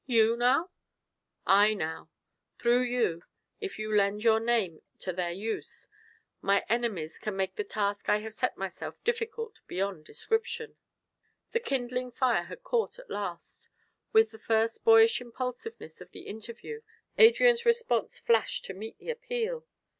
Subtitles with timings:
[0.07, 0.71] You, now?"
[1.45, 2.09] "I, now.
[2.57, 3.21] Through you,
[3.59, 5.87] if you lend your name to their use,
[6.41, 10.75] my enemies can make the task I have set myself difficult beyond description."
[11.51, 13.69] The kindling fire had caught, at last;
[14.11, 16.81] with the first boyish impulsiveness of the interview
[17.19, 19.67] Adrian's response flashed to meet the appeal.